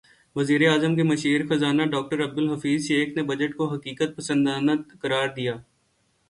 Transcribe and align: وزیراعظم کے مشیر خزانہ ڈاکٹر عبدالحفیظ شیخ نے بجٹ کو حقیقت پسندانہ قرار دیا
وزیراعظم 0.35 0.95
کے 0.95 1.03
مشیر 1.03 1.45
خزانہ 1.49 1.83
ڈاکٹر 1.91 2.23
عبدالحفیظ 2.23 2.87
شیخ 2.87 3.15
نے 3.15 3.23
بجٹ 3.23 3.55
کو 3.57 3.67
حقیقت 3.73 4.15
پسندانہ 4.17 4.71
قرار 5.01 5.27
دیا 5.35 5.55